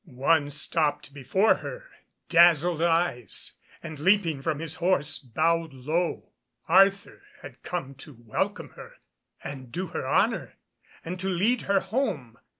One 0.05 0.49
stopped 0.49 1.13
before 1.13 1.57
her 1.57 1.83
dazzled 2.27 2.81
eyes, 2.81 3.53
and 3.83 3.99
leaping 3.99 4.41
from 4.41 4.57
his 4.57 4.77
horse 4.81 5.19
bowed 5.19 5.73
low. 5.73 6.31
Arthur 6.67 7.21
had 7.43 7.61
come 7.61 7.93
to 8.01 8.17
welcome 8.19 8.69
her, 8.69 8.95
and 9.43 9.71
do 9.71 9.85
her 9.93 10.07
honour, 10.09 10.55
and 11.05 11.19
to 11.19 11.29
lead 11.29 11.61
her 11.69 11.81
home. 11.81 12.39